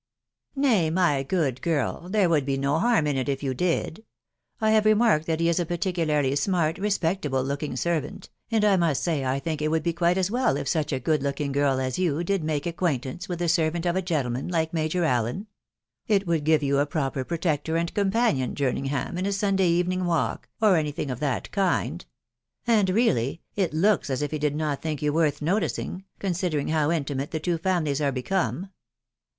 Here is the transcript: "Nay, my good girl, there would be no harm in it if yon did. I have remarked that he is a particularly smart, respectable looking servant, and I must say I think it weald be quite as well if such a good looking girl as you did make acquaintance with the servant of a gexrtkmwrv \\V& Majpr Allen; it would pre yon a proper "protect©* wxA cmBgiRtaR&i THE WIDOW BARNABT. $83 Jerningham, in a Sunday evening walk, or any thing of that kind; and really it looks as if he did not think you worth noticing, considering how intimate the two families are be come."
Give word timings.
"Nay, 0.55 0.89
my 0.89 1.21
good 1.21 1.61
girl, 1.61 2.09
there 2.09 2.27
would 2.27 2.43
be 2.43 2.57
no 2.57 2.79
harm 2.79 3.05
in 3.05 3.17
it 3.17 3.29
if 3.29 3.43
yon 3.43 3.55
did. 3.55 4.03
I 4.59 4.71
have 4.71 4.85
remarked 4.85 5.27
that 5.27 5.39
he 5.39 5.47
is 5.47 5.59
a 5.59 5.63
particularly 5.67 6.35
smart, 6.37 6.79
respectable 6.79 7.43
looking 7.43 7.75
servant, 7.75 8.31
and 8.49 8.65
I 8.65 8.77
must 8.77 9.03
say 9.03 9.23
I 9.23 9.37
think 9.37 9.61
it 9.61 9.67
weald 9.69 9.83
be 9.83 9.93
quite 9.93 10.17
as 10.17 10.31
well 10.31 10.57
if 10.57 10.67
such 10.67 10.91
a 10.91 10.99
good 10.99 11.21
looking 11.21 11.51
girl 11.51 11.79
as 11.79 11.99
you 11.99 12.23
did 12.23 12.43
make 12.43 12.65
acquaintance 12.65 13.29
with 13.29 13.37
the 13.37 13.47
servant 13.47 13.85
of 13.85 13.95
a 13.95 14.01
gexrtkmwrv 14.01 14.49
\\V& 14.49 14.67
Majpr 14.73 15.05
Allen; 15.05 15.45
it 16.07 16.25
would 16.25 16.45
pre 16.45 16.57
yon 16.57 16.79
a 16.79 16.87
proper 16.87 17.23
"protect©* 17.23 17.61
wxA 17.65 17.91
cmBgiRtaR&i 17.91 17.93
THE 17.93 18.03
WIDOW 18.03 18.09
BARNABT. 18.09 18.53
$83 18.53 18.53
Jerningham, 18.55 19.17
in 19.19 19.25
a 19.27 19.31
Sunday 19.31 19.69
evening 19.69 20.05
walk, 20.05 20.49
or 20.59 20.77
any 20.77 20.91
thing 20.91 21.11
of 21.11 21.19
that 21.19 21.51
kind; 21.51 22.03
and 22.65 22.89
really 22.89 23.43
it 23.55 23.71
looks 23.75 24.09
as 24.09 24.23
if 24.23 24.31
he 24.31 24.39
did 24.39 24.55
not 24.55 24.81
think 24.81 25.03
you 25.03 25.13
worth 25.13 25.43
noticing, 25.43 26.05
considering 26.17 26.69
how 26.69 26.89
intimate 26.89 27.29
the 27.29 27.39
two 27.39 27.59
families 27.59 28.01
are 28.01 28.11
be 28.11 28.23
come." 28.23 28.71